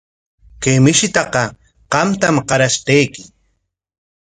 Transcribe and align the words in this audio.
Kay 0.61 0.77
mishitaqa 0.85 1.43
qamtam 1.91 2.35
qarashqayki. 2.49 3.21